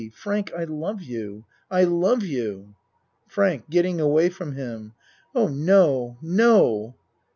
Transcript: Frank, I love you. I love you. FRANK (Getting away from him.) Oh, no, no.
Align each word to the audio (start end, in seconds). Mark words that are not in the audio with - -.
Frank, 0.15 0.51
I 0.57 0.63
love 0.63 1.03
you. 1.03 1.45
I 1.69 1.83
love 1.83 2.23
you. 2.23 2.73
FRANK 3.27 3.69
(Getting 3.69 4.01
away 4.01 4.29
from 4.29 4.53
him.) 4.55 4.95
Oh, 5.35 5.47
no, 5.47 6.17
no. 6.23 6.95